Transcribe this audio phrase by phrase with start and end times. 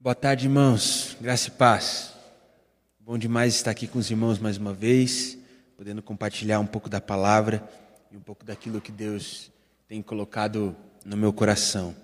[0.00, 1.16] Boa tarde, irmãos.
[1.20, 2.14] Graça e paz.
[3.00, 5.36] Bom demais estar aqui com os irmãos mais uma vez,
[5.76, 7.68] podendo compartilhar um pouco da palavra
[8.12, 9.50] e um pouco daquilo que Deus
[9.88, 11.96] tem colocado no meu coração.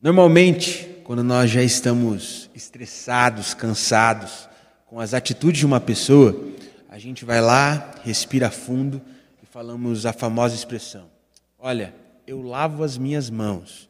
[0.00, 4.48] Normalmente, quando nós já estamos estressados, cansados
[4.86, 6.48] com as atitudes de uma pessoa,
[6.88, 9.02] a gente vai lá, respira fundo
[9.42, 11.10] e falamos a famosa expressão:
[11.58, 11.94] Olha,
[12.26, 13.85] eu lavo as minhas mãos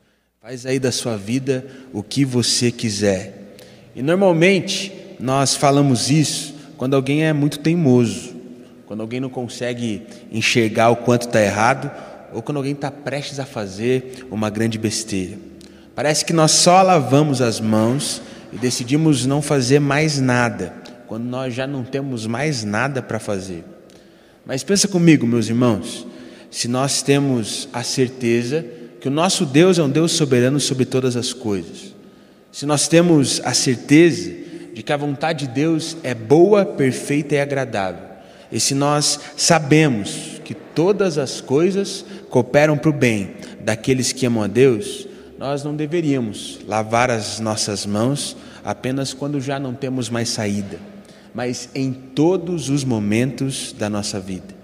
[0.46, 3.56] Faz aí da sua vida o que você quiser.
[3.96, 8.32] E normalmente nós falamos isso quando alguém é muito teimoso,
[8.86, 11.90] quando alguém não consegue enxergar o quanto está errado,
[12.32, 15.36] ou quando alguém está prestes a fazer uma grande besteira.
[15.96, 20.72] Parece que nós só lavamos as mãos e decidimos não fazer mais nada,
[21.08, 23.64] quando nós já não temos mais nada para fazer.
[24.46, 26.06] Mas pensa comigo, meus irmãos,
[26.52, 28.64] se nós temos a certeza
[29.00, 31.94] que o nosso Deus é um Deus soberano sobre todas as coisas.
[32.50, 34.30] Se nós temos a certeza
[34.72, 38.04] de que a vontade de Deus é boa, perfeita e agradável,
[38.50, 44.44] e se nós sabemos que todas as coisas cooperam para o bem daqueles que amam
[44.44, 45.06] a Deus,
[45.38, 50.78] nós não deveríamos lavar as nossas mãos apenas quando já não temos mais saída,
[51.34, 54.54] mas em todos os momentos da nossa vida.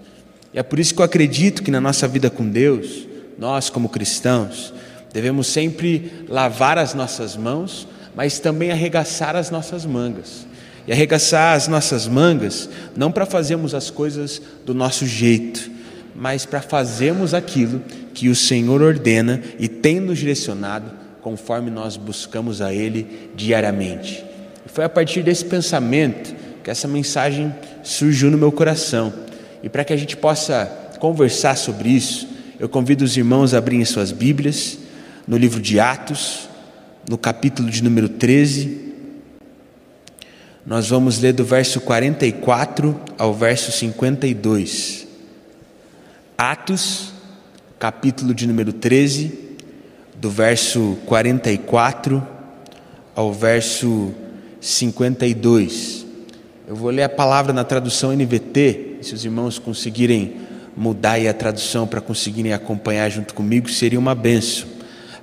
[0.54, 3.06] E é por isso que eu acredito que na nossa vida com Deus,
[3.42, 4.72] nós, como cristãos,
[5.12, 10.46] devemos sempre lavar as nossas mãos, mas também arregaçar as nossas mangas.
[10.86, 15.68] E arregaçar as nossas mangas não para fazermos as coisas do nosso jeito,
[16.14, 17.82] mas para fazermos aquilo
[18.14, 24.24] que o Senhor ordena e tem nos direcionado conforme nós buscamos a Ele diariamente.
[24.64, 29.12] E foi a partir desse pensamento que essa mensagem surgiu no meu coração.
[29.64, 30.66] E para que a gente possa
[31.00, 32.31] conversar sobre isso,
[32.62, 34.78] eu convido os irmãos a abrirem suas Bíblias
[35.26, 36.48] no livro de Atos,
[37.10, 38.92] no capítulo de número 13.
[40.64, 45.08] Nós vamos ler do verso 44 ao verso 52.
[46.38, 47.12] Atos,
[47.80, 49.56] capítulo de número 13,
[50.14, 52.24] do verso 44
[53.12, 54.14] ao verso
[54.60, 56.06] 52.
[56.68, 61.86] Eu vou ler a palavra na tradução NVT, se os irmãos conseguirem mudar a tradução
[61.86, 64.68] para conseguirem acompanhar junto comigo, seria uma benção.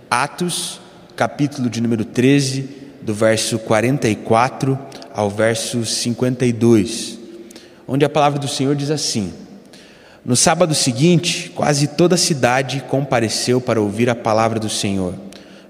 [0.10, 0.80] Atos,
[1.16, 2.70] capítulo de número 13,
[3.02, 4.78] do verso 44
[5.14, 7.18] ao verso 52,
[7.88, 9.34] onde a palavra do Senhor diz assim:
[10.24, 15.14] No sábado seguinte, quase toda a cidade compareceu para ouvir a palavra do Senhor.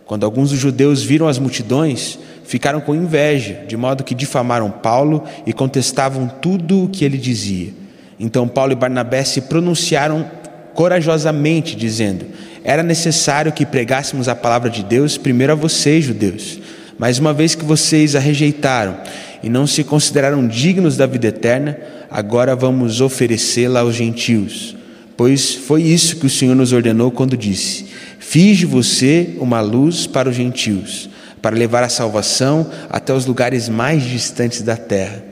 [0.05, 5.23] Quando alguns dos judeus viram as multidões, ficaram com inveja, de modo que difamaram Paulo
[5.45, 7.71] e contestavam tudo o que ele dizia.
[8.19, 10.29] Então Paulo e Barnabé se pronunciaram
[10.73, 12.25] corajosamente, dizendo:
[12.63, 16.59] Era necessário que pregássemos a palavra de Deus primeiro a vocês, judeus.
[16.97, 18.97] Mas uma vez que vocês a rejeitaram
[19.41, 21.77] e não se consideraram dignos da vida eterna,
[22.11, 24.75] agora vamos oferecê-la aos gentios.
[25.15, 27.85] Pois foi isso que o Senhor nos ordenou quando disse:
[28.19, 31.09] Finge você uma luz para os gentios,
[31.41, 35.23] para levar a salvação até os lugares mais distantes da terra.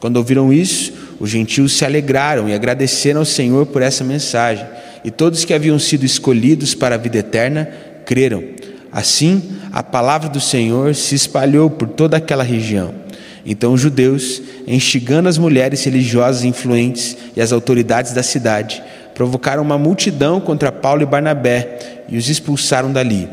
[0.00, 4.66] Quando ouviram isso, os gentios se alegraram e agradeceram ao Senhor por essa mensagem,
[5.04, 7.68] e todos que haviam sido escolhidos para a vida eterna
[8.04, 8.42] creram.
[8.90, 9.40] Assim,
[9.70, 12.92] a palavra do Senhor se espalhou por toda aquela região.
[13.46, 18.82] Então os judeus, instigando as mulheres religiosas influentes e as autoridades da cidade,
[19.14, 23.28] provocaram uma multidão contra Paulo e Barnabé e os expulsaram dali.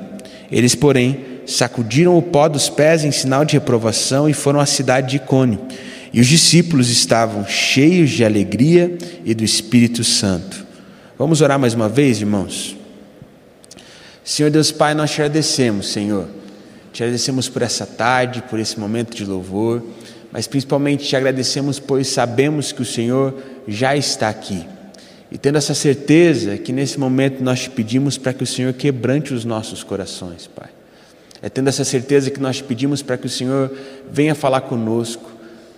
[0.51, 5.09] Eles, porém, sacudiram o pó dos pés em sinal de reprovação e foram à cidade
[5.09, 5.59] de Icônio
[6.11, 10.65] e os discípulos estavam cheios de alegria e do Espírito Santo.
[11.17, 12.75] Vamos orar mais uma vez, irmãos?
[14.23, 16.27] Senhor Deus Pai, nós te agradecemos, Senhor.
[16.93, 19.83] Te agradecemos por essa tarde, por esse momento de louvor,
[20.31, 23.35] mas principalmente te agradecemos pois sabemos que o Senhor
[23.67, 24.65] já está aqui.
[25.31, 29.33] E tendo essa certeza que nesse momento nós te pedimos para que o Senhor quebrante
[29.33, 30.69] os nossos corações, Pai.
[31.41, 33.71] É tendo essa certeza que nós te pedimos para que o Senhor
[34.11, 35.29] venha falar conosco,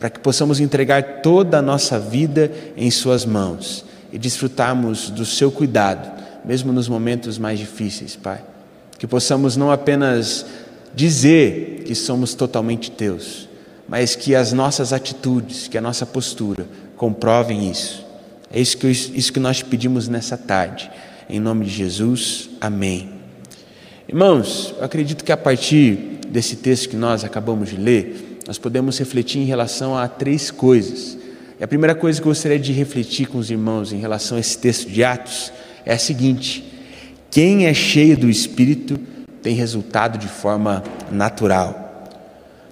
[0.01, 5.51] para que possamos entregar toda a nossa vida em Suas mãos e desfrutarmos do Seu
[5.51, 6.11] cuidado,
[6.43, 8.43] mesmo nos momentos mais difíceis, Pai.
[8.97, 10.43] Que possamos não apenas
[10.95, 13.47] dizer que somos totalmente Teus,
[13.87, 16.65] mas que as nossas atitudes, que a nossa postura
[16.97, 18.03] comprovem isso.
[18.51, 20.89] É isso que, isso que nós pedimos nessa tarde.
[21.29, 23.07] Em nome de Jesus, amém.
[24.09, 28.99] Irmãos, eu acredito que a partir desse texto que nós acabamos de ler, nós podemos
[28.99, 31.17] refletir em relação a três coisas.
[31.57, 34.41] E a primeira coisa que eu gostaria de refletir com os irmãos em relação a
[34.41, 35.53] esse texto de Atos
[35.85, 36.61] é a seguinte:
[37.29, 38.99] quem é cheio do Espírito
[39.41, 42.09] tem resultado de forma natural.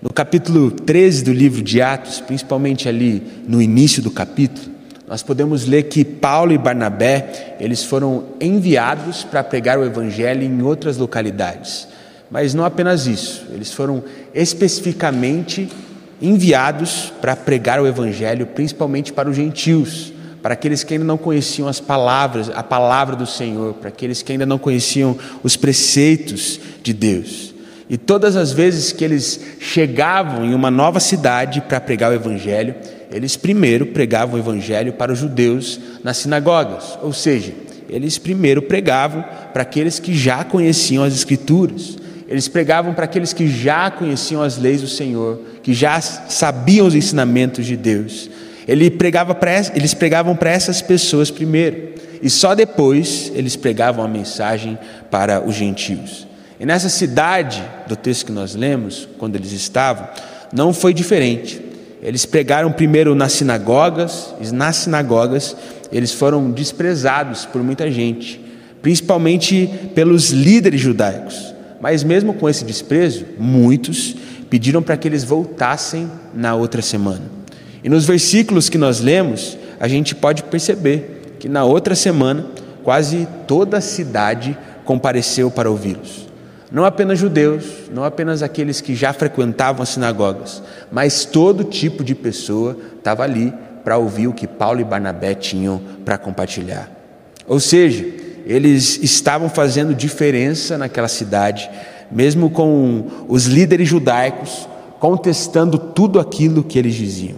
[0.01, 4.67] No capítulo 13 do livro de Atos, principalmente ali no início do capítulo,
[5.07, 10.61] nós podemos ler que Paulo e Barnabé, eles foram enviados para pregar o evangelho em
[10.61, 11.87] outras localidades.
[12.29, 14.03] Mas não apenas isso, eles foram
[14.33, 15.69] especificamente
[16.21, 21.67] enviados para pregar o evangelho, principalmente para os gentios, para aqueles que ainda não conheciam
[21.67, 26.93] as palavras, a palavra do Senhor, para aqueles que ainda não conheciam os preceitos de
[26.93, 27.53] Deus.
[27.89, 32.75] E todas as vezes que eles chegavam em uma nova cidade para pregar o Evangelho,
[33.11, 37.51] eles primeiro pregavam o Evangelho para os judeus nas sinagogas, ou seja,
[37.89, 41.97] eles primeiro pregavam para aqueles que já conheciam as Escrituras,
[42.29, 46.93] eles pregavam para aqueles que já conheciam as leis do Senhor, que já sabiam os
[46.93, 48.29] ensinamentos de Deus.
[48.67, 49.35] Ele pregava
[49.73, 54.77] eles pregavam para essas pessoas primeiro, e só depois eles pregavam a mensagem
[55.09, 56.27] para os gentios.
[56.59, 60.07] E nessa cidade do texto que nós lemos, quando eles estavam,
[60.53, 61.59] não foi diferente.
[61.99, 65.55] Eles pregaram primeiro nas sinagogas, e nas sinagogas
[65.91, 68.39] eles foram desprezados por muita gente,
[68.83, 71.57] principalmente pelos líderes judaicos.
[71.81, 74.15] Mas mesmo com esse desprezo, muitos
[74.49, 77.23] pediram para que eles voltassem na outra semana.
[77.83, 82.47] E nos versículos que nós lemos, a gente pode perceber que na outra semana,
[82.83, 86.27] quase toda a cidade compareceu para ouvi-los.
[86.71, 90.61] Não apenas judeus, não apenas aqueles que já frequentavam as sinagogas,
[90.91, 93.53] mas todo tipo de pessoa estava ali
[93.83, 96.91] para ouvir o que Paulo e Barnabé tinham para compartilhar.
[97.47, 98.05] Ou seja,
[98.49, 101.69] eles estavam fazendo diferença naquela cidade,
[102.11, 104.67] mesmo com os líderes judaicos
[104.99, 107.37] contestando tudo aquilo que eles diziam.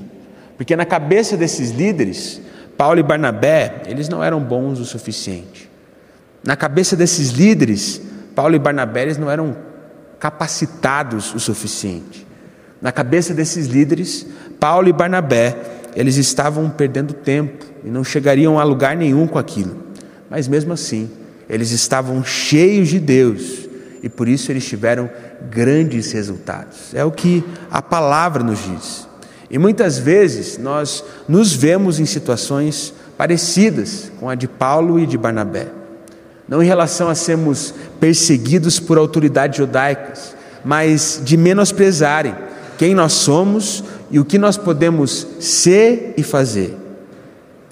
[0.56, 2.40] Porque na cabeça desses líderes,
[2.78, 5.70] Paulo e Barnabé, eles não eram bons o suficiente.
[6.46, 8.02] Na cabeça desses líderes,
[8.34, 9.54] Paulo e Barnabé não eram
[10.18, 12.26] capacitados o suficiente.
[12.82, 14.26] Na cabeça desses líderes,
[14.58, 15.58] Paulo e Barnabé,
[15.94, 19.91] eles estavam perdendo tempo e não chegariam a lugar nenhum com aquilo.
[20.32, 21.08] Mas mesmo assim,
[21.48, 23.70] eles estavam cheios de Deus
[24.02, 25.08] e por isso eles tiveram
[25.52, 26.92] grandes resultados.
[26.96, 29.08] É o que a palavra nos diz.
[29.52, 35.20] E muitas vezes nós nos vemos em situações parecidas com a de Paulo e de
[35.20, 35.68] Barnabé
[36.52, 40.36] não em relação a sermos perseguidos por autoridades judaicas,
[40.66, 42.36] mas de menosprezarem
[42.78, 43.82] quem nós somos
[44.12, 46.76] e o que nós podemos ser e fazer.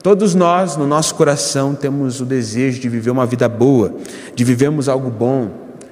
[0.02, 3.94] Todos nós, no nosso coração, temos o desejo de viver uma vida boa,
[4.34, 5.52] de vivermos algo bom,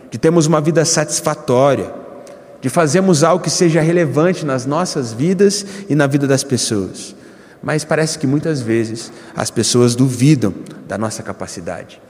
[0.10, 1.94] de termos uma vida satisfatória,
[2.62, 7.16] de fazermos algo que seja relevante nas nossas vidas e na vida das pessoas.
[7.62, 10.54] Mas parece que muitas vezes as pessoas duvidam
[10.88, 12.02] da nossa capacidade.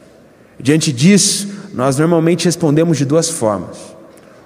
[0.60, 3.78] Diante disso, nós normalmente respondemos de duas formas.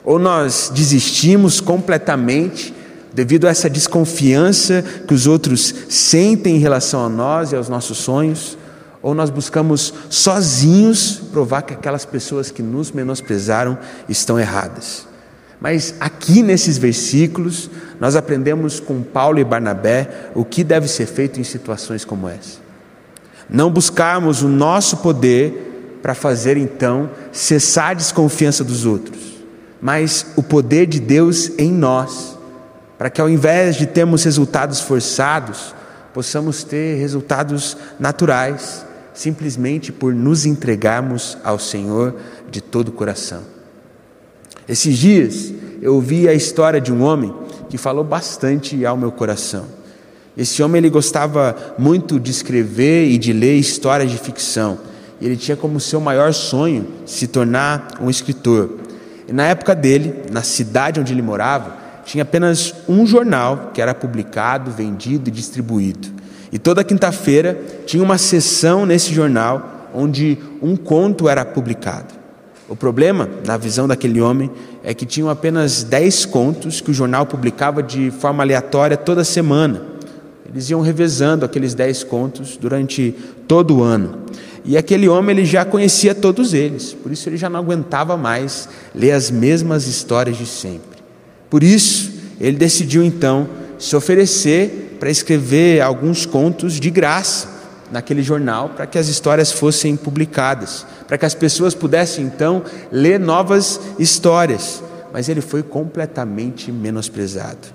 [0.04, 2.74] Ou nós desistimos completamente
[3.14, 7.98] devido a essa desconfiança que os outros sentem em relação a nós e aos nossos
[7.98, 8.58] sonhos,
[9.02, 13.78] ou nós buscamos sozinhos provar que aquelas pessoas que nos menosprezaram
[14.08, 15.08] estão erradas.
[15.60, 17.70] Mas aqui nesses versículos,
[18.00, 22.60] nós aprendemos com Paulo e Barnabé o que deve ser feito em situações como essa.
[23.50, 29.20] Não buscarmos o nosso poder para fazer então cessar a desconfiança dos outros,
[29.80, 32.38] mas o poder de Deus em nós,
[33.02, 35.74] para que ao invés de termos resultados forçados,
[36.14, 42.16] possamos ter resultados naturais, simplesmente por nos entregarmos ao Senhor
[42.52, 43.42] de todo o coração.
[44.70, 47.34] Esses dias eu ouvi a história de um homem
[47.70, 49.66] que falou bastante ao meu coração.
[50.38, 54.78] Esse homem ele gostava muito de escrever e de ler histórias de ficção
[55.20, 58.78] ele tinha como seu maior sonho se tornar um escritor.
[59.28, 61.81] E na época dele, na cidade onde ele morava,
[62.12, 66.10] tinha apenas um jornal que era publicado, vendido e distribuído.
[66.52, 72.14] E toda quinta-feira tinha uma sessão nesse jornal onde um conto era publicado.
[72.68, 74.52] O problema, na visão daquele homem,
[74.84, 79.82] é que tinham apenas dez contos que o jornal publicava de forma aleatória toda semana.
[80.46, 83.16] Eles iam revezando aqueles dez contos durante
[83.48, 84.20] todo o ano.
[84.66, 88.68] E aquele homem ele já conhecia todos eles, por isso ele já não aguentava mais
[88.94, 90.91] ler as mesmas histórias de sempre.
[91.52, 97.50] Por isso, ele decidiu então se oferecer para escrever alguns contos de graça
[97.92, 103.20] naquele jornal para que as histórias fossem publicadas, para que as pessoas pudessem então ler
[103.20, 104.82] novas histórias.
[105.12, 107.68] Mas ele foi completamente menosprezado.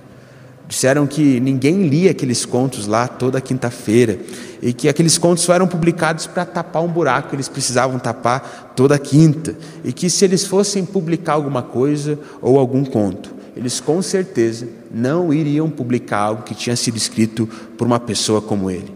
[0.67, 4.19] Disseram que ninguém lia aqueles contos lá toda quinta-feira
[4.63, 8.73] e que aqueles contos só eram publicados para tapar um buraco que eles precisavam tapar
[8.75, 9.55] toda quinta
[9.85, 15.33] e que se eles fossem publicar alguma coisa ou algum conto, eles com certeza não
[15.33, 17.47] iriam publicar algo que tinha sido escrito
[17.79, 18.95] por uma pessoa como ele.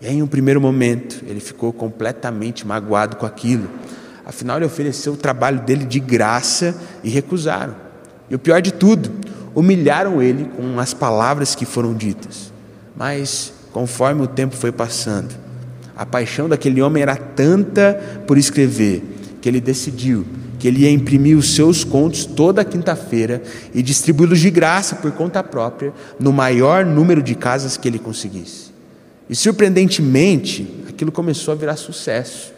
[0.00, 3.68] E aí, em um primeiro momento, ele ficou completamente magoado com aquilo.
[4.24, 7.74] Afinal, ele ofereceu o trabalho dele de graça e recusaram.
[8.30, 9.10] E o pior de tudo,
[9.54, 12.52] humilharam ele com as palavras que foram ditas.
[12.96, 15.34] Mas, conforme o tempo foi passando,
[15.96, 19.02] a paixão daquele homem era tanta por escrever
[19.40, 20.24] que ele decidiu
[20.58, 25.42] que ele ia imprimir os seus contos toda quinta-feira e distribuí-los de graça por conta
[25.42, 28.68] própria no maior número de casas que ele conseguisse.
[29.30, 32.52] E surpreendentemente, aquilo começou a virar sucesso.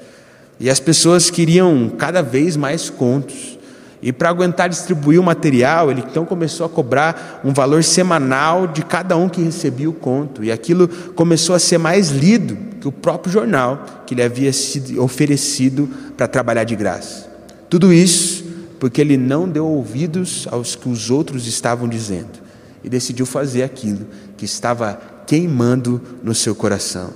[0.58, 3.58] E as pessoas queriam cada vez mais contos.
[4.02, 8.82] E para aguentar distribuir o material, ele então começou a cobrar um valor semanal de
[8.82, 10.44] cada um que recebia o conto.
[10.44, 15.02] E aquilo começou a ser mais lido que o próprio jornal que lhe havia sido
[15.02, 17.29] oferecido para trabalhar de graça.
[17.70, 18.44] Tudo isso
[18.80, 22.40] porque ele não deu ouvidos aos que os outros estavam dizendo
[22.82, 27.10] e decidiu fazer aquilo que estava queimando no seu coração.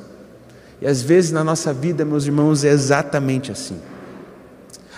[0.81, 3.77] E às vezes na nossa vida, meus irmãos, é exatamente assim.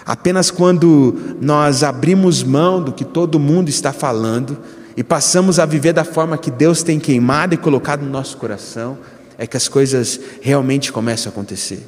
[0.05, 4.59] Apenas quando nós abrimos mão do que todo mundo está falando
[4.97, 8.99] e passamos a viver da forma que Deus tem queimado e colocado no nosso coração,
[9.39, 11.87] é que as coisas realmente começam a acontecer.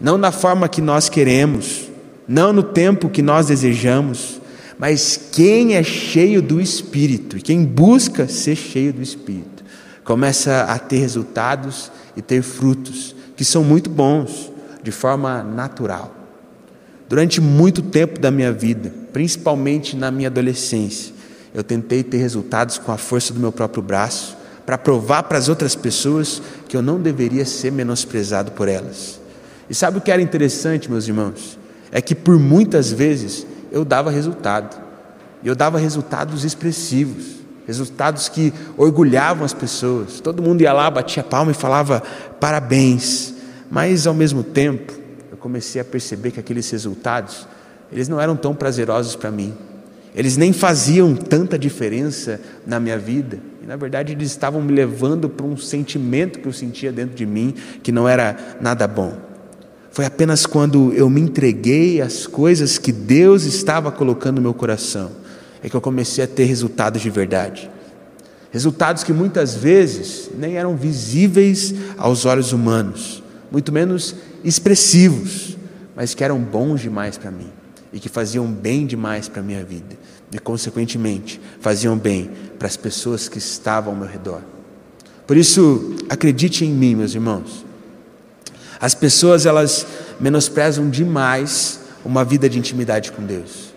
[0.00, 1.88] Não da forma que nós queremos,
[2.26, 4.40] não no tempo que nós desejamos,
[4.78, 9.64] mas quem é cheio do Espírito, quem busca ser cheio do Espírito,
[10.04, 14.52] começa a ter resultados e ter frutos que são muito bons,
[14.82, 16.14] de forma natural.
[17.08, 21.14] Durante muito tempo da minha vida, principalmente na minha adolescência,
[21.54, 25.48] eu tentei ter resultados com a força do meu próprio braço, para provar para as
[25.48, 29.20] outras pessoas que eu não deveria ser menosprezado por elas.
[29.70, 31.56] E sabe o que era interessante, meus irmãos?
[31.90, 34.76] É que por muitas vezes eu dava resultado,
[35.42, 40.20] e eu dava resultados expressivos, resultados que orgulhavam as pessoas.
[40.20, 42.02] Todo mundo ia lá, batia palma e falava
[42.40, 43.34] parabéns,
[43.70, 44.92] mas ao mesmo tempo
[45.30, 47.46] eu comecei a perceber que aqueles resultados,
[47.92, 49.54] eles não eram tão prazerosos para mim.
[50.14, 53.38] Eles nem faziam tanta diferença na minha vida.
[53.62, 57.26] E na verdade eles estavam me levando para um sentimento que eu sentia dentro de
[57.26, 59.12] mim que não era nada bom.
[59.96, 65.10] Foi apenas quando eu me entreguei às coisas que Deus estava colocando no meu coração
[65.62, 67.70] é que eu comecei a ter resultados de verdade.
[68.50, 75.56] Resultados que muitas vezes nem eram visíveis aos olhos humanos, muito menos expressivos,
[75.96, 77.48] mas que eram bons demais para mim
[77.90, 79.96] e que faziam bem demais para a minha vida
[80.30, 84.42] e, consequentemente, faziam bem para as pessoas que estavam ao meu redor.
[85.26, 87.64] Por isso, acredite em mim, meus irmãos.
[88.80, 89.86] As pessoas, elas
[90.20, 93.74] menosprezam demais uma vida de intimidade com Deus.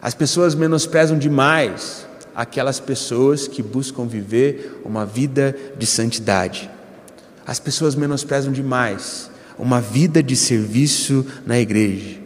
[0.00, 6.70] As pessoas menosprezam demais aquelas pessoas que buscam viver uma vida de santidade.
[7.46, 12.18] As pessoas menosprezam demais uma vida de serviço na igreja.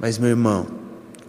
[0.00, 0.66] Mas, meu irmão,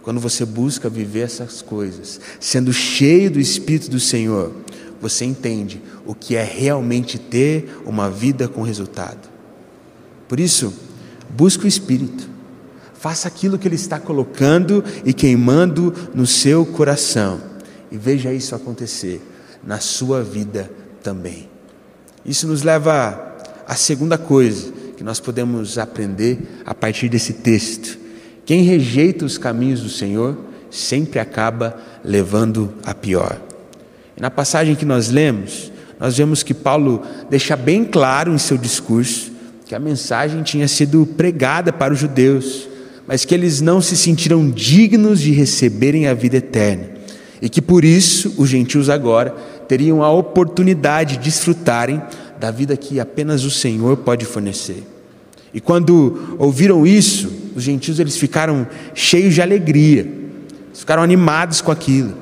[0.02, 4.52] quando você busca viver essas coisas, sendo cheio do Espírito do Senhor,
[5.00, 9.33] você entende o que é realmente ter uma vida com resultado.
[10.28, 10.72] Por isso,
[11.30, 12.28] busque o Espírito,
[12.94, 17.40] faça aquilo que Ele está colocando e queimando no seu coração,
[17.90, 19.20] e veja isso acontecer
[19.62, 20.70] na sua vida
[21.02, 21.48] também.
[22.24, 27.98] Isso nos leva à segunda coisa que nós podemos aprender a partir desse texto.
[28.46, 30.36] Quem rejeita os caminhos do Senhor
[30.70, 33.40] sempre acaba levando a pior.
[34.16, 38.56] E na passagem que nós lemos, nós vemos que Paulo deixa bem claro em seu
[38.56, 39.33] discurso
[39.74, 42.68] que a mensagem tinha sido pregada para os judeus,
[43.08, 46.90] mas que eles não se sentiram dignos de receberem a vida eterna,
[47.42, 49.34] e que por isso os gentios agora
[49.66, 52.00] teriam a oportunidade de desfrutarem
[52.38, 54.84] da vida que apenas o Senhor pode fornecer.
[55.52, 60.06] E quando ouviram isso, os gentios eles ficaram cheios de alegria,
[60.72, 62.14] ficaram animados com aquilo.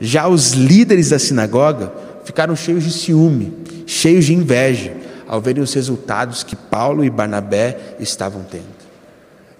[0.00, 1.92] Já os líderes da sinagoga
[2.24, 3.52] ficaram cheios de ciúme,
[3.86, 8.76] cheios de inveja, ao verem os resultados que Paulo e Barnabé estavam tendo.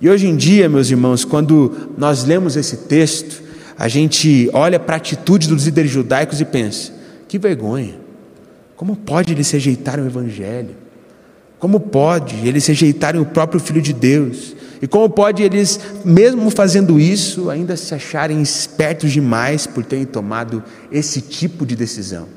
[0.01, 3.43] E hoje em dia, meus irmãos, quando nós lemos esse texto,
[3.79, 6.93] a gente olha para a atitude dos líderes judaicos e pensa:
[7.29, 7.99] que vergonha,
[8.77, 10.87] como pode eles rejeitarem o Evangelho?
[11.59, 14.55] Como pode eles rejeitarem o próprio Filho de Deus?
[14.81, 20.63] E como pode eles, mesmo fazendo isso, ainda se acharem espertos demais por terem tomado
[20.93, 22.29] esse tipo de decisão?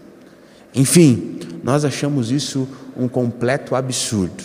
[0.74, 2.68] Enfim, nós achamos isso
[3.00, 4.44] um completo absurdo.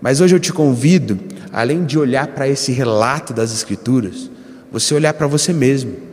[0.00, 1.18] Mas hoje eu te convido,
[1.52, 4.30] além de olhar para esse relato das Escrituras,
[4.70, 6.06] você olhar para você mesmo.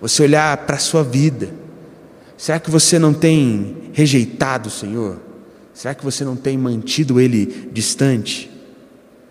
[0.00, 1.48] você olhar para a sua vida.
[2.36, 5.18] Será que você não tem rejeitado o Senhor?
[5.74, 8.50] Será que você não tem mantido Ele distante?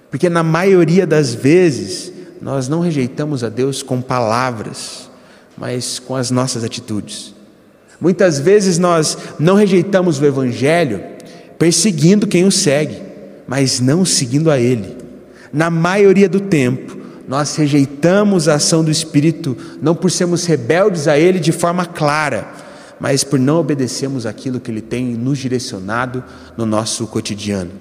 [0.09, 2.11] Porque na maioria das vezes,
[2.41, 5.09] nós não rejeitamos a Deus com palavras,
[5.57, 7.33] mas com as nossas atitudes.
[7.99, 11.01] Muitas vezes nós não rejeitamos o Evangelho
[11.57, 13.01] perseguindo quem o segue,
[13.47, 14.97] mas não seguindo a Ele.
[15.51, 16.97] Na maioria do tempo,
[17.27, 22.47] nós rejeitamos a ação do Espírito não por sermos rebeldes a Ele de forma clara,
[22.99, 26.23] mas por não obedecermos aquilo que Ele tem nos direcionado
[26.55, 27.71] no nosso cotidiano.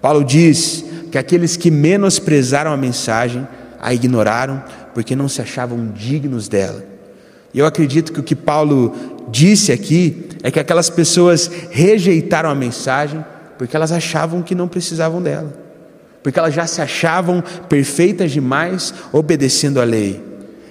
[0.00, 3.46] Paulo diz que aqueles que menosprezaram a mensagem
[3.80, 4.62] a ignoraram
[4.94, 6.89] porque não se achavam dignos dela.
[7.52, 8.94] E eu acredito que o que Paulo
[9.28, 13.24] disse aqui é que aquelas pessoas rejeitaram a mensagem
[13.58, 15.52] porque elas achavam que não precisavam dela,
[16.22, 20.24] porque elas já se achavam perfeitas demais obedecendo à lei.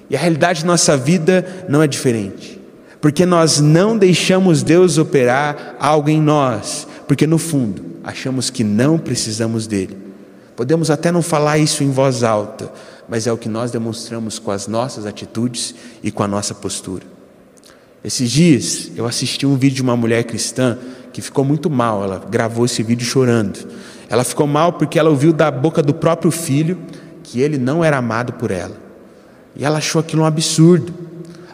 [0.10, 2.60] E a realidade de nossa vida não é diferente,
[3.00, 8.98] porque nós não deixamos Deus operar algo em nós, porque no fundo achamos que não
[8.98, 9.96] precisamos dele.
[10.56, 12.72] Podemos até não falar isso em voz alta,
[13.10, 15.74] mas é o que nós demonstramos com as nossas atitudes
[16.04, 17.04] e com a nossa postura.
[18.04, 20.78] Esses dias eu assisti um vídeo de uma mulher cristã
[21.12, 23.68] que ficou muito mal, ela gravou esse vídeo chorando.
[24.10, 26.78] Ela ficou mal porque ela ouviu da boca do próprio filho
[27.24, 28.76] que ele não era amado por ela.
[29.56, 30.94] E ela achou aquilo um absurdo.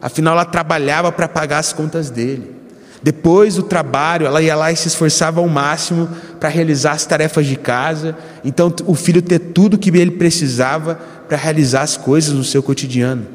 [0.02, 2.56] Afinal, ela trabalhava para pagar as contas dele.
[3.02, 6.10] Depois do trabalho, ela ia lá e se esforçava ao máximo
[6.40, 8.18] para realizar as tarefas de casa.
[8.44, 13.26] Então, o filho ter tudo que ele precisava para realizar as coisas no seu cotidiano.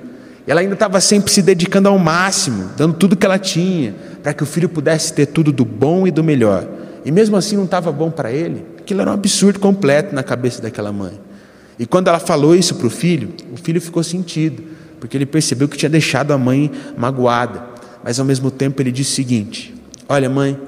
[0.47, 4.43] Ela ainda estava sempre se dedicando ao máximo, dando tudo que ela tinha, para que
[4.43, 6.67] o filho pudesse ter tudo do bom e do melhor.
[7.05, 8.65] E mesmo assim não estava bom para ele.
[8.79, 11.21] Aquilo era um absurdo completo na cabeça daquela mãe.
[11.79, 14.63] E quando ela falou isso para o filho, o filho ficou sentido,
[14.99, 17.71] porque ele percebeu que tinha deixado a mãe magoada
[18.03, 19.75] mas ao mesmo tempo ele disse o seguinte:
[20.09, 20.59] Olha, mãe,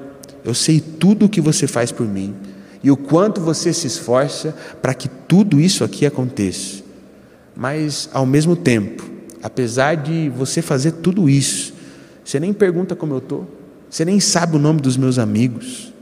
[0.43, 2.33] eu sei tudo o que você faz por mim
[2.83, 6.82] e o quanto você se esforça para que tudo isso aqui aconteça.
[7.55, 9.03] Mas ao mesmo tempo,
[9.41, 11.73] apesar de você fazer tudo isso,
[12.23, 13.47] você nem pergunta como eu estou,
[13.89, 15.93] você nem sabe o nome dos meus amigos,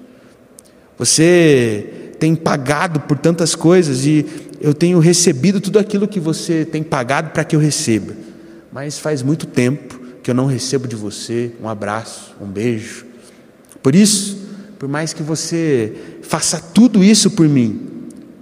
[0.98, 4.26] você tem pagado por tantas coisas e
[4.62, 8.14] eu tenho recebido tudo aquilo que você tem pagado para que eu receba,
[8.72, 11.52] mas faz muito tempo que eu não recebo de você.
[11.62, 13.06] Um abraço, um beijo.
[13.82, 14.38] Por isso,
[14.78, 17.90] por mais que você faça tudo isso por mim,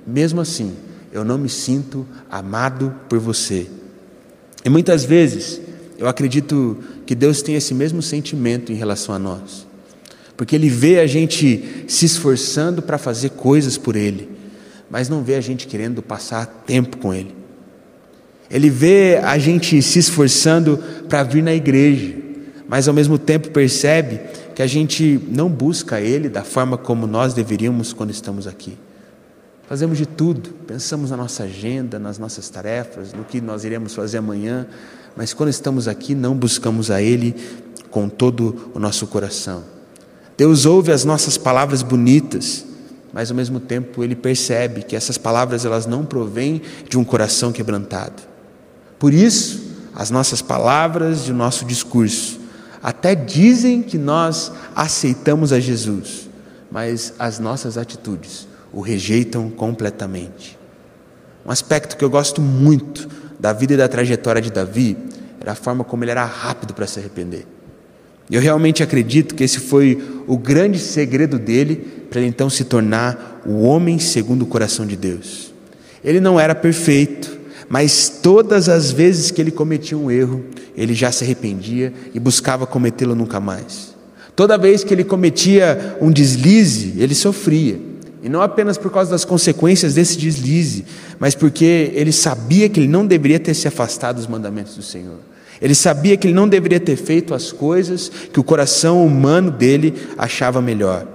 [0.06, 0.74] mesmo assim,
[1.12, 3.68] eu não me sinto amado por você.
[4.64, 5.62] E muitas vezes,
[5.98, 9.68] eu acredito que Deus tem esse mesmo sentimento em relação a nós,
[10.38, 14.30] porque Ele vê a gente se esforçando para fazer coisas por Ele,
[14.90, 17.36] mas não vê a gente querendo passar tempo com Ele.
[18.50, 22.16] Ele vê a gente se esforçando para vir na igreja,
[22.68, 24.20] mas ao mesmo tempo percebe
[24.56, 28.78] que a gente não busca Ele da forma como nós deveríamos quando estamos aqui.
[29.70, 34.18] Fazemos de tudo, pensamos na nossa agenda, nas nossas tarefas, no que nós iremos fazer
[34.18, 34.66] amanhã,
[35.16, 37.36] mas quando estamos aqui não buscamos a Ele
[37.92, 39.64] com todo o nosso coração.
[40.36, 42.66] Deus ouve as nossas palavras bonitas,
[43.14, 47.52] mas ao mesmo tempo Ele percebe que essas palavras elas não provêm de um coração
[47.52, 48.24] quebrantado.
[48.98, 52.40] Por isso, as nossas palavras e o nosso discurso
[52.82, 56.28] até dizem que nós aceitamos a Jesus,
[56.72, 60.58] mas as nossas atitudes o rejeitam completamente.
[61.46, 63.08] Um aspecto que eu gosto muito
[63.40, 64.98] da vida e da trajetória de Davi
[65.40, 67.46] era a forma como ele era rápido para se arrepender.
[68.30, 71.76] Eu realmente acredito que esse foi o grande segredo dele
[72.10, 75.52] para ele então se tornar o homem segundo o coração de Deus.
[76.04, 80.44] Ele não era perfeito, mas todas as vezes que ele cometia um erro,
[80.76, 83.96] ele já se arrependia e buscava cometê-lo nunca mais.
[84.36, 87.89] Toda vez que ele cometia um deslize, ele sofria.
[88.22, 90.86] E não apenas por causa das consequências desse deslize,
[91.20, 95.18] mas porque ele sabia que ele não deveria ter se afastado dos mandamentos do Senhor.
[95.62, 99.94] Ele sabia que ele não deveria ter feito as coisas que o coração humano dele
[100.18, 101.06] achava melhor.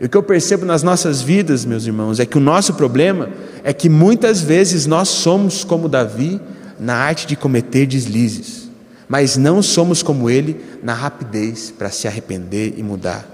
[0.00, 3.30] E o que eu percebo nas nossas vidas, meus irmãos, é que o nosso problema
[3.64, 6.40] é que muitas vezes nós somos como Davi
[6.78, 8.70] na arte de cometer deslizes,
[9.08, 13.26] mas não somos como ele na rapidez para se arrepender e mudar.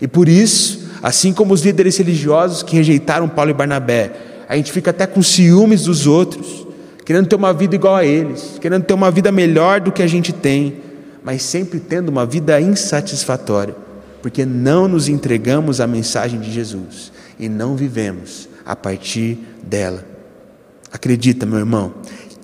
[0.00, 4.12] E por isso, assim como os líderes religiosos que rejeitaram Paulo e Barnabé,
[4.48, 6.66] a gente fica até com ciúmes dos outros,
[7.04, 10.06] querendo ter uma vida igual a eles, querendo ter uma vida melhor do que a
[10.06, 10.76] gente tem,
[11.22, 13.88] mas sempre tendo uma vida insatisfatória
[14.22, 20.04] porque não nos entregamos à mensagem de Jesus e não vivemos a partir dela.
[20.92, 21.94] Acredita, meu irmão,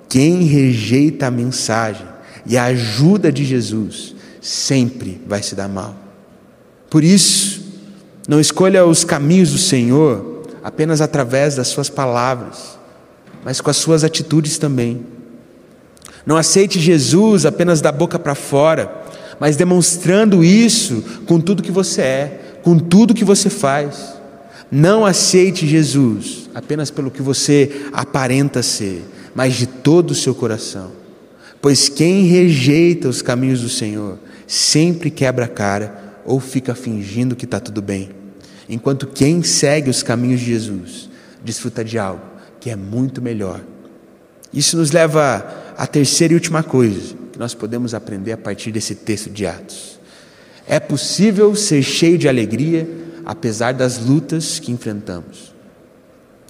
[0.07, 2.05] quem rejeita a mensagem,
[2.45, 5.95] e a ajuda de Jesus sempre vai se dar mal.
[6.89, 7.54] Por isso,
[8.27, 12.79] não escolha os caminhos do Senhor apenas através das suas palavras,
[13.43, 15.05] mas com as suas atitudes também.
[16.25, 19.03] Não aceite Jesus apenas da boca para fora,
[19.39, 24.15] mas demonstrando isso com tudo que você é, com tudo que você faz.
[24.71, 30.91] Não aceite Jesus apenas pelo que você aparenta ser, mas de todo o seu coração.
[31.61, 37.45] Pois quem rejeita os caminhos do Senhor sempre quebra a cara ou fica fingindo que
[37.45, 38.09] está tudo bem.
[38.67, 41.09] Enquanto quem segue os caminhos de Jesus
[41.43, 42.21] desfruta de algo
[42.59, 43.61] que é muito melhor.
[44.51, 48.95] Isso nos leva à terceira e última coisa que nós podemos aprender a partir desse
[48.95, 49.99] texto de Atos.
[50.67, 52.87] É possível ser cheio de alegria
[53.23, 55.53] apesar das lutas que enfrentamos.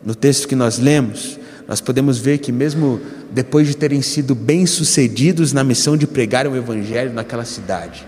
[0.05, 5.51] No texto que nós lemos, nós podemos ver que, mesmo depois de terem sido bem-sucedidos
[5.51, 8.05] na missão de pregar o Evangelho naquela cidade,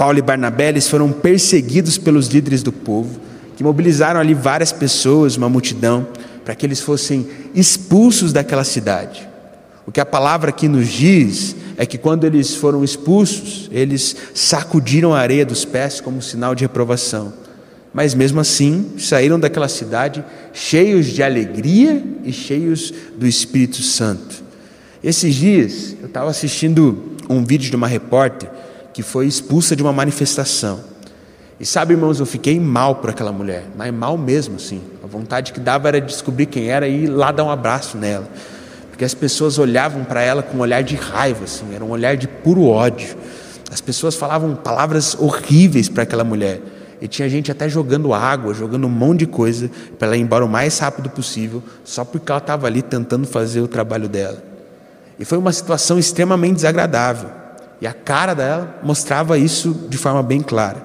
[0.00, 3.20] Paulo e Barnabé eles foram perseguidos pelos líderes do povo,
[3.54, 6.08] que mobilizaram ali várias pessoas, uma multidão,
[6.42, 9.28] para que eles fossem expulsos daquela cidade.
[9.86, 15.12] O que a palavra aqui nos diz é que quando eles foram expulsos, eles sacudiram
[15.12, 17.34] a areia dos pés como sinal de reprovação.
[17.92, 24.42] Mas mesmo assim, saíram daquela cidade cheios de alegria e cheios do Espírito Santo.
[25.04, 28.48] Esses dias, eu estava assistindo um vídeo de uma repórter
[28.92, 30.80] que foi expulsa de uma manifestação.
[31.58, 34.80] E sabe, irmãos, eu fiquei mal por aquela mulher, mas mal mesmo, assim.
[35.04, 38.26] A vontade que dava era descobrir quem era e ir lá dar um abraço nela.
[38.90, 42.16] Porque as pessoas olhavam para ela com um olhar de raiva, assim, era um olhar
[42.16, 43.14] de puro ódio.
[43.70, 46.62] As pessoas falavam palavras horríveis para aquela mulher.
[47.00, 50.44] E tinha gente até jogando água, jogando um monte de coisa para ela ir embora
[50.44, 54.42] o mais rápido possível, só porque ela estava ali tentando fazer o trabalho dela.
[55.18, 57.39] E foi uma situação extremamente desagradável.
[57.80, 60.82] E a cara dela mostrava isso de forma bem clara.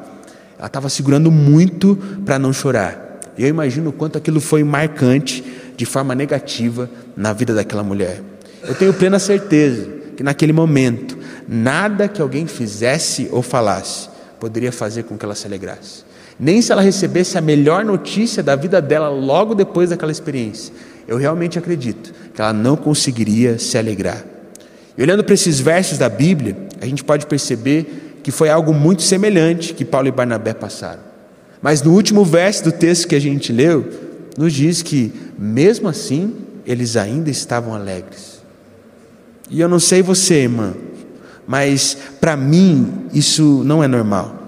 [0.57, 3.19] Ela estava segurando muito para não chorar.
[3.37, 5.43] E eu imagino o quanto aquilo foi marcante
[5.75, 8.21] de forma negativa na vida daquela mulher.
[8.63, 15.03] Eu tenho plena certeza que naquele momento, nada que alguém fizesse ou falasse poderia fazer
[15.03, 16.05] com que ela se alegrasse.
[16.39, 20.73] Nem se ela recebesse a melhor notícia da vida dela logo depois daquela experiência.
[21.07, 24.23] Eu realmente acredito que ela não conseguiria se alegrar.
[24.97, 29.03] E olhando para esses versos da Bíblia, a gente pode perceber que foi algo muito
[29.03, 31.01] semelhante que Paulo e Barnabé passaram.
[31.61, 33.87] Mas no último verso do texto que a gente leu,
[34.37, 36.33] nos diz que, mesmo assim,
[36.65, 38.41] eles ainda estavam alegres.
[39.49, 40.73] E eu não sei você, irmã,
[41.47, 44.43] mas para mim isso não é normal.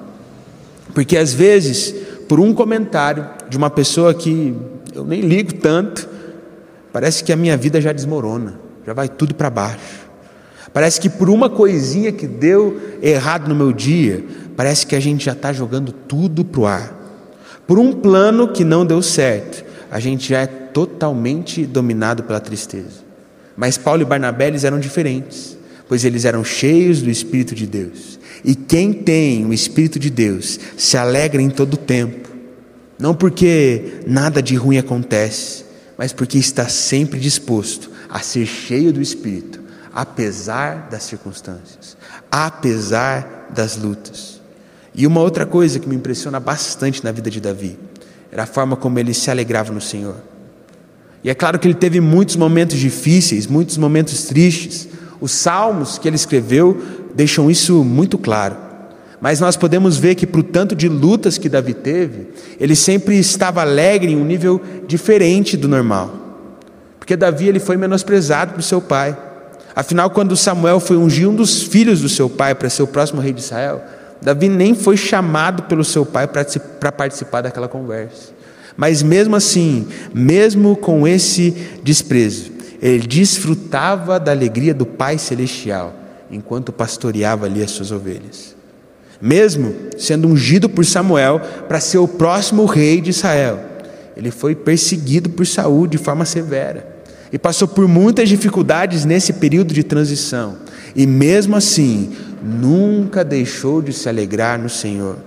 [0.93, 1.93] Porque às vezes,
[2.27, 4.55] por um comentário de uma pessoa que
[4.93, 6.09] eu nem ligo tanto,
[6.91, 10.06] parece que a minha vida já desmorona, já vai tudo para baixo.
[10.73, 14.23] Parece que por uma coisinha que deu errado no meu dia,
[14.55, 16.97] parece que a gente já está jogando tudo para o ar.
[17.65, 23.05] Por um plano que não deu certo, a gente já é totalmente dominado pela tristeza.
[23.55, 28.19] Mas Paulo e Barnabé eles eram diferentes, pois eles eram cheios do Espírito de Deus.
[28.43, 32.29] E quem tem o Espírito de Deus se alegra em todo o tempo,
[32.99, 35.65] não porque nada de ruim acontece,
[35.97, 39.66] mas porque está sempre disposto a ser cheio do Espírito
[39.97, 41.97] apesar das circunstâncias,
[42.31, 44.39] apesar das lutas.
[44.93, 47.79] E uma outra coisa que me impressiona bastante na vida de Davi
[48.31, 50.17] era a forma como ele se alegrava no Senhor.
[51.23, 54.87] E é claro que ele teve muitos momentos difíceis, muitos momentos tristes.
[55.19, 56.79] Os salmos que ele escreveu
[57.15, 58.55] deixam isso muito claro.
[59.19, 62.27] Mas nós podemos ver que, para o tanto de lutas que Davi teve,
[62.59, 66.13] ele sempre estava alegre em um nível diferente do normal.
[66.99, 69.17] Porque Davi ele foi menosprezado por seu pai.
[69.77, 73.21] Afinal, quando Samuel foi ungir um dos filhos do seu pai para ser o próximo
[73.21, 73.79] rei de Israel,
[74.19, 78.31] Davi nem foi chamado pelo seu pai para participar daquela conversa.
[78.75, 81.51] Mas mesmo assim, mesmo com esse
[81.83, 85.93] desprezo, ele desfrutava da alegria do Pai Celestial
[86.31, 88.55] enquanto pastoreava ali as suas ovelhas.
[89.21, 93.59] Mesmo sendo ungido por Samuel para ser o próximo rei de Israel,
[94.15, 96.96] ele foi perseguido por Saul de forma severa
[97.31, 100.57] e passou por muitas dificuldades nesse período de transição,
[100.95, 102.11] e mesmo assim,
[102.41, 105.17] nunca deixou de se alegrar no Senhor.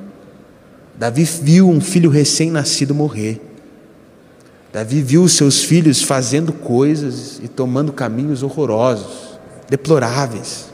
[0.98, 3.40] Davi viu um filho recém-nascido morrer.
[4.72, 10.66] Davi viu os seus filhos fazendo coisas e tomando caminhos horrorosos, deploráveis.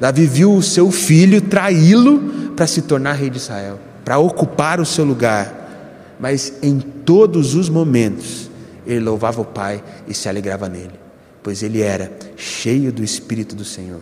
[0.00, 4.86] Davi viu o seu filho traí-lo para se tornar rei de Israel, para ocupar o
[4.86, 6.16] seu lugar.
[6.18, 8.50] Mas em todos os momentos,
[8.86, 10.98] ele louvava o Pai e se alegrava nele,
[11.42, 14.00] pois ele era cheio do Espírito do Senhor.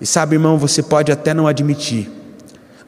[0.00, 2.10] E sabe, irmão, você pode até não admitir,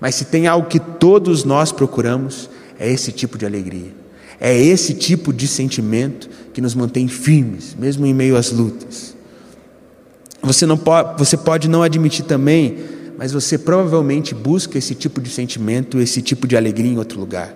[0.01, 3.93] mas se tem algo que todos nós procuramos, é esse tipo de alegria.
[4.41, 9.15] É esse tipo de sentimento que nos mantém firmes, mesmo em meio às lutas.
[10.43, 12.79] Você, não pode, você pode não admitir também,
[13.17, 17.55] mas você provavelmente busca esse tipo de sentimento, esse tipo de alegria em outro lugar.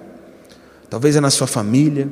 [0.88, 2.08] Talvez é na sua família,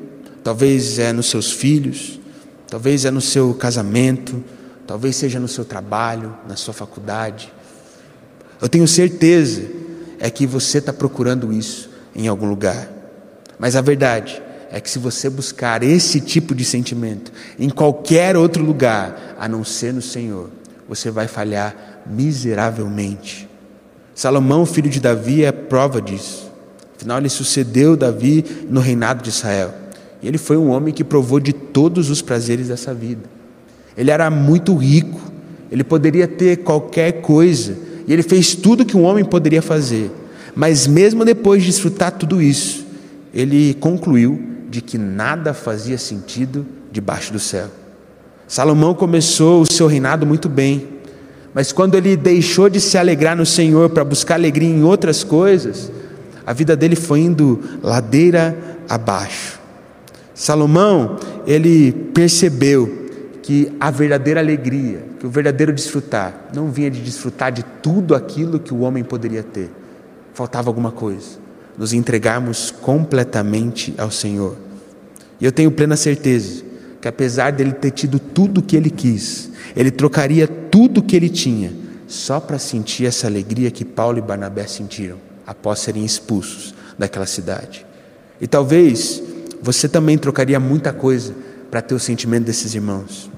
[0.46, 2.20] talvez é nos seus filhos,
[2.68, 4.44] talvez é no seu casamento,
[4.86, 7.52] talvez seja no seu trabalho, na sua faculdade.
[8.62, 9.64] Eu tenho certeza
[10.20, 12.88] é que você está procurando isso em algum lugar.
[13.58, 18.64] Mas a verdade é que se você buscar esse tipo de sentimento em qualquer outro
[18.64, 20.48] lugar, a não ser no Senhor,
[20.88, 23.48] você vai falhar miseravelmente.
[24.14, 26.48] Salomão, filho de Davi, é prova disso.
[26.94, 29.85] Afinal, ele sucedeu Davi no reinado de Israel.
[30.22, 33.22] E ele foi um homem que provou de todos os prazeres dessa vida.
[33.96, 35.20] Ele era muito rico,
[35.70, 37.76] ele poderia ter qualquer coisa,
[38.06, 40.10] e ele fez tudo que um homem poderia fazer.
[40.54, 42.86] Mas mesmo depois de desfrutar tudo isso,
[43.32, 47.68] ele concluiu de que nada fazia sentido debaixo do céu.
[48.48, 50.88] Salomão começou o seu reinado muito bem,
[51.52, 55.90] mas quando ele deixou de se alegrar no Senhor para buscar alegria em outras coisas,
[56.46, 58.56] a vida dele foi indo ladeira
[58.88, 59.58] abaixo.
[60.36, 63.06] Salomão, ele percebeu
[63.42, 68.60] que a verdadeira alegria, que o verdadeiro desfrutar, não vinha de desfrutar de tudo aquilo
[68.60, 69.70] que o homem poderia ter.
[70.34, 71.38] Faltava alguma coisa.
[71.78, 74.58] Nos entregarmos completamente ao Senhor.
[75.40, 76.62] E eu tenho plena certeza
[77.00, 81.16] que apesar dele ter tido tudo o que ele quis, ele trocaria tudo o que
[81.16, 81.72] ele tinha
[82.06, 87.86] só para sentir essa alegria que Paulo e Barnabé sentiram após serem expulsos daquela cidade.
[88.38, 89.22] E talvez
[89.62, 91.34] você também trocaria muita coisa
[91.70, 93.30] para ter o sentimento desses irmãos.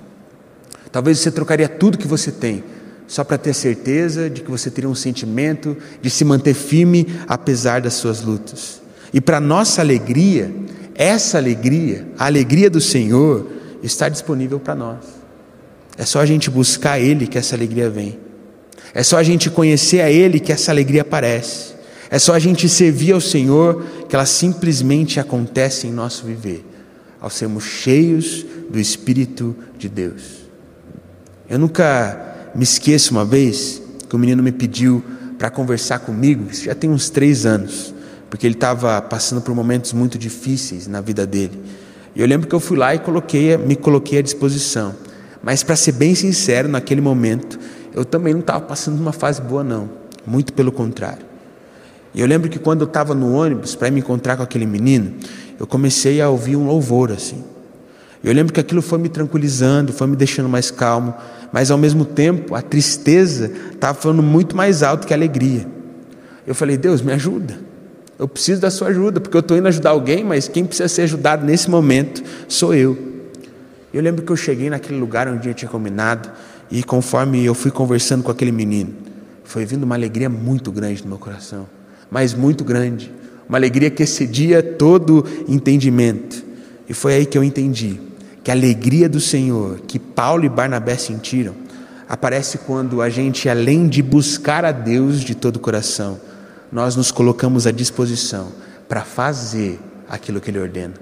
[0.91, 2.65] Talvez você trocaria tudo que você tem
[3.07, 7.81] só para ter certeza de que você teria um sentimento de se manter firme apesar
[7.81, 8.83] das suas lutas.
[9.13, 10.55] E para nossa alegria,
[10.95, 13.47] essa alegria, a alegria do Senhor,
[13.83, 14.99] está disponível para nós.
[15.97, 18.19] É só a gente buscar Ele que essa alegria vem.
[18.95, 21.78] É só a gente conhecer a Ele que essa alegria aparece.
[22.11, 26.65] É só a gente servir ao Senhor que ela simplesmente acontece em nosso viver,
[27.21, 30.49] ao sermos cheios do Espírito de Deus.
[31.49, 35.05] Eu nunca me esqueço uma vez que o menino me pediu
[35.39, 37.95] para conversar comigo, isso já tem uns três anos,
[38.29, 41.63] porque ele estava passando por momentos muito difíceis na vida dele.
[42.17, 44.95] E eu lembro que eu fui lá e coloquei, me coloquei à disposição.
[45.43, 47.59] Mas para ser bem sincero, naquele momento,
[47.95, 49.89] eu também não estava passando uma fase boa não,
[50.27, 51.28] muito pelo contrário.
[52.15, 55.15] E eu lembro que quando eu estava no ônibus para me encontrar com aquele menino,
[55.59, 57.45] eu comecei a ouvir um louvor assim.
[58.23, 61.15] Eu lembro que aquilo foi me tranquilizando, foi me deixando mais calmo,
[61.53, 65.67] mas ao mesmo tempo a tristeza estava falando muito mais alto que a alegria.
[66.47, 67.59] Eu falei, Deus, me ajuda.
[68.19, 71.03] Eu preciso da sua ajuda, porque eu estou indo ajudar alguém, mas quem precisa ser
[71.03, 72.99] ajudado nesse momento sou eu.
[73.95, 76.29] Eu lembro que eu cheguei naquele lugar onde eu tinha combinado,
[76.71, 78.93] e conforme eu fui conversando com aquele menino,
[79.45, 81.67] foi vindo uma alegria muito grande no meu coração,
[82.11, 83.13] mas muito grande,
[83.49, 86.45] uma alegria que excedia todo entendimento.
[86.89, 88.01] E foi aí que eu entendi
[88.43, 91.55] que a alegria do Senhor, que Paulo e Barnabé sentiram,
[92.09, 96.19] aparece quando a gente, além de buscar a Deus de todo o coração,
[96.73, 98.49] nós nos colocamos à disposição
[98.89, 100.95] para fazer aquilo que Ele ordena.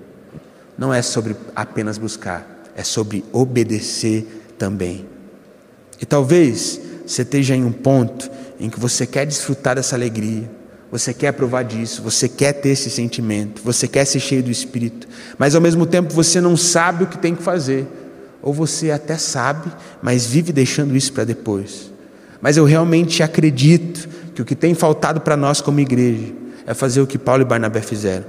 [0.76, 5.06] Não é sobre apenas buscar, é sobre obedecer também.
[6.00, 10.50] E talvez você esteja em um ponto em que você quer desfrutar dessa alegria,
[10.98, 15.06] você quer provar disso, você quer ter esse sentimento, você quer ser cheio do Espírito,
[15.36, 17.86] mas ao mesmo tempo você não sabe o que tem que fazer,
[18.40, 21.92] ou você até sabe, mas vive deixando isso para depois.
[22.40, 26.32] Mas eu realmente acredito que o que tem faltado para nós como igreja
[26.66, 28.24] é fazer o que Paulo e Barnabé fizeram.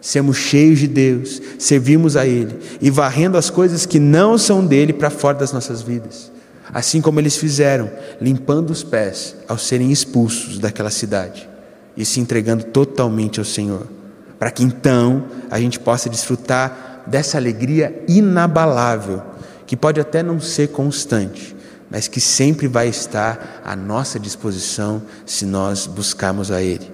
[0.00, 4.94] Sermos cheios de Deus, servirmos a Ele e varrendo as coisas que não são dele
[4.94, 6.32] para fora das nossas vidas.
[6.72, 11.51] Assim como eles fizeram, limpando os pés ao serem expulsos daquela cidade
[11.96, 13.86] e se entregando totalmente ao Senhor,
[14.38, 19.22] para que então a gente possa desfrutar dessa alegria inabalável,
[19.66, 21.56] que pode até não ser constante,
[21.90, 26.90] mas que sempre vai estar à nossa disposição se nós buscarmos a Ele.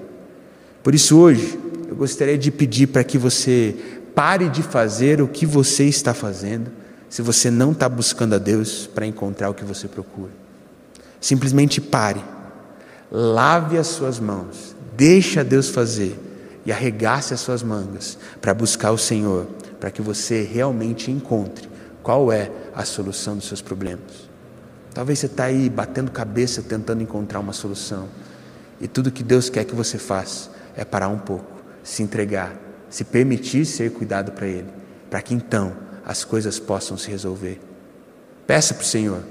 [0.82, 1.58] Por isso, hoje,
[1.88, 3.76] eu gostaria de pedir para que você
[4.14, 6.70] pare de fazer o que você está fazendo,
[7.08, 10.32] se você não está buscando a Deus para encontrar o que você procura.
[11.20, 12.22] Simplesmente pare,
[13.10, 16.18] lave as suas mãos, deixe a Deus fazer
[16.66, 19.46] e arregace as suas mangas para buscar o Senhor,
[19.78, 21.68] para que você realmente encontre
[22.02, 24.28] qual é a solução dos seus problemas.
[24.92, 28.08] Talvez você está aí batendo cabeça tentando encontrar uma solução.
[28.80, 32.58] E tudo que Deus quer que você faça é parar um pouco, se entregar,
[32.90, 34.68] se permitir ser cuidado para Ele,
[35.08, 37.60] para que então as coisas possam se resolver.
[38.48, 39.22] Peça para o Senhor,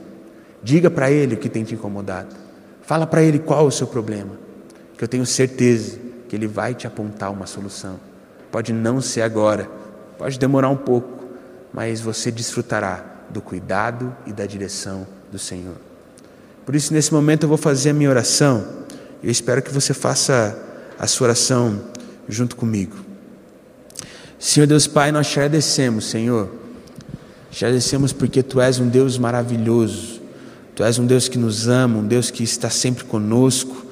[0.64, 2.34] diga para Ele o que tem te incomodado,
[2.84, 4.47] fala para Ele qual é o seu problema,
[4.98, 8.00] que eu tenho certeza que Ele vai te apontar uma solução.
[8.52, 9.70] Pode não ser agora,
[10.18, 11.26] pode demorar um pouco,
[11.74, 15.76] mas você desfrutará do cuidado e da direção do Senhor.
[16.66, 18.66] Por isso, nesse momento, eu vou fazer a minha oração.
[19.24, 20.58] Eu espero que você faça
[21.00, 21.82] a sua oração
[22.28, 22.96] junto comigo.
[24.40, 26.50] Senhor Deus Pai, nós te agradecemos, Senhor.
[27.50, 30.22] Te agradecemos porque Tu és um Deus maravilhoso.
[30.76, 33.87] Tu és um Deus que nos ama, um Deus que está sempre conosco,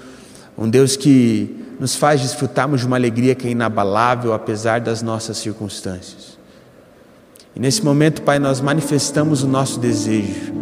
[0.57, 5.37] um Deus que nos faz desfrutarmos de uma alegria que é inabalável apesar das nossas
[5.37, 6.37] circunstâncias.
[7.55, 10.53] E nesse momento, Pai, nós manifestamos o nosso desejo.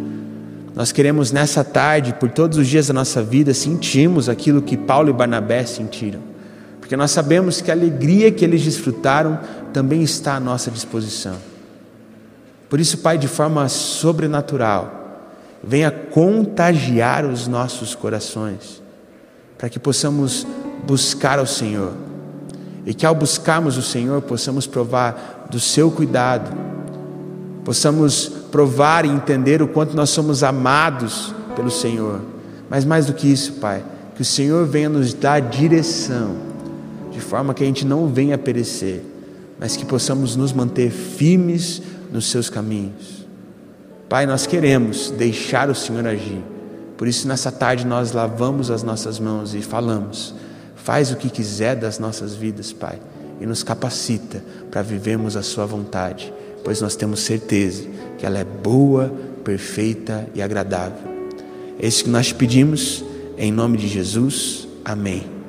[0.75, 5.10] Nós queremos nessa tarde, por todos os dias da nossa vida, sentirmos aquilo que Paulo
[5.10, 6.19] e Barnabé sentiram.
[6.79, 9.39] Porque nós sabemos que a alegria que eles desfrutaram
[9.71, 11.38] também está à nossa disposição.
[12.69, 15.21] Por isso, Pai, de forma sobrenatural,
[15.63, 18.83] venha contagiar os nossos corações,
[19.63, 20.45] para que possamos
[20.86, 21.93] buscar ao Senhor.
[22.86, 26.54] E que ao buscarmos o Senhor, possamos provar do seu cuidado,
[27.63, 32.19] possamos provar e entender o quanto nós somos amados pelo Senhor.
[32.69, 33.82] Mas mais do que isso, Pai,
[34.13, 36.36] que o Senhor venha nos dar direção,
[37.10, 39.02] de forma que a gente não venha perecer,
[39.58, 43.26] mas que possamos nos manter firmes nos seus caminhos.
[44.10, 46.52] Pai, nós queremos deixar o Senhor agir.
[47.03, 50.33] Por isso, nessa tarde, nós lavamos as nossas mãos e falamos:
[50.73, 52.97] faz o que quiser das nossas vidas, Pai,
[53.41, 57.83] e nos capacita para vivermos a Sua vontade pois nós temos certeza
[58.17, 59.11] que ela é boa,
[59.43, 61.11] perfeita e agradável.
[61.79, 63.03] É isso que nós pedimos,
[63.37, 64.67] em nome de Jesus.
[64.85, 65.42] Amém.